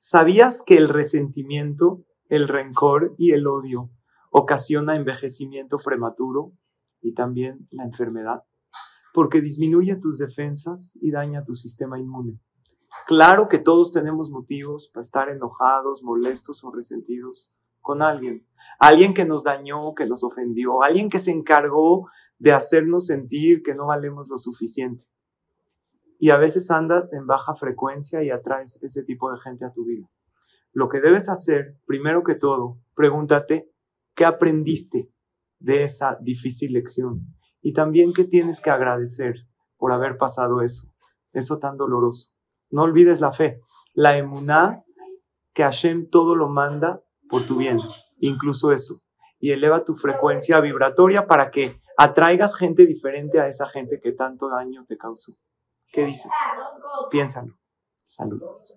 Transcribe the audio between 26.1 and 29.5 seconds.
Y a veces andas en baja frecuencia y atraes ese tipo de